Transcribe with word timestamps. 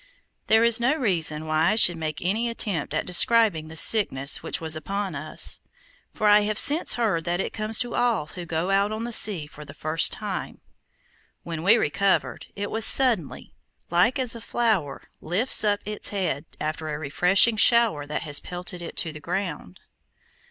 There 0.47 0.63
is 0.63 0.79
no 0.79 0.95
reason 0.95 1.45
why 1.45 1.69
I 1.69 1.75
should 1.75 1.95
make 1.95 2.23
any 2.23 2.49
attempt 2.49 2.91
at 2.95 3.05
describing 3.05 3.67
the 3.67 3.75
sickness 3.75 4.41
which 4.41 4.59
was 4.59 4.75
upon 4.75 5.13
us, 5.13 5.59
for 6.11 6.27
I 6.27 6.39
have 6.39 6.57
since 6.57 6.95
heard 6.95 7.23
that 7.25 7.39
it 7.39 7.53
comes 7.53 7.77
to 7.81 7.93
all 7.93 8.25
who 8.25 8.43
go 8.47 8.71
out 8.71 8.91
on 8.91 9.03
the 9.03 9.11
sea 9.13 9.45
for 9.45 9.63
the 9.63 9.75
first 9.75 10.11
time. 10.11 10.59
When 11.43 11.61
we 11.61 11.77
recovered, 11.77 12.47
it 12.55 12.71
was 12.71 12.83
suddenly, 12.83 13.53
like 13.91 14.17
as 14.17 14.35
a 14.35 14.41
flower 14.41 15.03
lifts 15.21 15.63
up 15.63 15.81
its 15.85 16.09
head 16.09 16.45
after 16.59 16.89
a 16.89 16.97
refreshing 16.97 17.55
shower 17.57 18.07
that 18.07 18.23
has 18.23 18.39
pelted 18.39 18.81
it 18.81 18.97
to 18.97 19.11
the 19.13 19.19
ground. 19.19 19.81